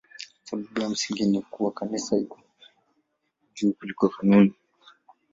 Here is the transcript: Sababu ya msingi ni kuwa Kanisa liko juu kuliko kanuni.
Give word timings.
Sababu 0.43 0.81
ya 0.81 0.89
msingi 0.89 1.25
ni 1.25 1.41
kuwa 1.41 1.71
Kanisa 1.71 2.15
liko 2.15 2.39
juu 3.55 3.73
kuliko 3.73 4.09
kanuni. 4.09 4.53